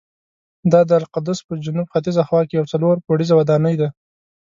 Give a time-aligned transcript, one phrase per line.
[0.71, 3.89] دا د القدس په جنوب ختیځه خوا کې یوه څلور پوړیزه ودانۍ ده.